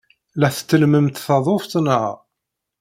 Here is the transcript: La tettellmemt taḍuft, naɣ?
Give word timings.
La 0.39 0.49
tettellmemt 0.55 1.21
taḍuft, 1.25 1.71
naɣ? 1.85 2.07